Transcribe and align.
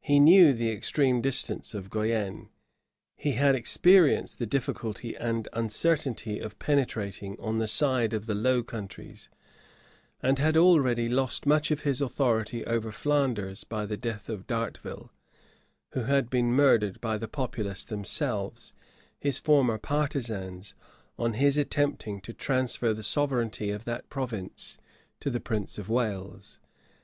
He 0.00 0.18
knew 0.18 0.52
the 0.52 0.68
extreme 0.72 1.20
distance 1.22 1.74
of 1.74 1.90
Guienne: 1.90 2.48
he 3.14 3.34
had 3.38 3.54
experienced 3.54 4.40
the 4.40 4.44
difficulty 4.44 5.14
and 5.14 5.46
uncertainty 5.52 6.40
of 6.40 6.58
penetrating 6.58 7.36
on 7.38 7.58
the 7.60 7.68
side 7.68 8.12
of 8.12 8.26
the 8.26 8.34
Low 8.34 8.64
Countries, 8.64 9.30
and 10.20 10.40
had 10.40 10.56
already 10.56 11.08
lost 11.08 11.46
much 11.46 11.70
of 11.70 11.82
his 11.82 12.00
authority 12.00 12.66
over 12.66 12.90
Flanders 12.90 13.62
by 13.62 13.86
the 13.86 13.96
death 13.96 14.28
of 14.28 14.48
D'Arteville, 14.48 15.10
who 15.90 16.00
had 16.00 16.28
been 16.28 16.52
murdered 16.52 17.00
by 17.00 17.16
the 17.16 17.28
populace 17.28 17.84
themselves, 17.84 18.72
his 19.20 19.38
former 19.38 19.78
partisans, 19.78 20.74
on 21.16 21.34
his 21.34 21.56
attempting 21.56 22.20
to 22.22 22.32
transfer 22.34 22.92
the 22.92 23.04
sovereignty 23.04 23.70
of 23.70 23.84
that 23.84 24.08
province 24.10 24.78
to 25.20 25.30
the 25.30 25.38
prince 25.38 25.78
of 25.78 25.88
Wales. 25.88 26.58